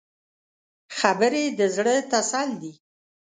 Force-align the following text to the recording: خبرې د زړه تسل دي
خبرې 0.97 1.43
د 1.59 1.61
زړه 1.75 1.95
تسل 2.11 2.49
دي 2.61 2.73